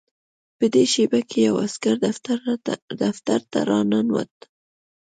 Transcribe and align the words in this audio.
په 0.57 0.65
دې 0.73 0.83
شېبه 0.93 1.19
کې 1.29 1.39
یو 1.47 1.55
عسکر 1.63 1.95
دفتر 3.23 3.35
ته 3.51 3.59
راننوت 3.69 4.33